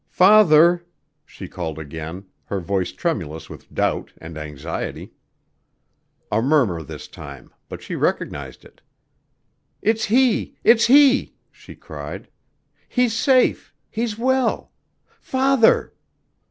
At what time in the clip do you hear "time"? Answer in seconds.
7.07-7.53